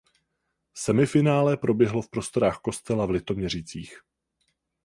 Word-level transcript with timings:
Semifinále 0.75 1.57
proběhlo 1.57 2.01
v 2.01 2.09
prostorách 2.09 2.57
Kostela 2.59 3.05
v 3.05 3.09
Litoměřicích. 3.09 4.01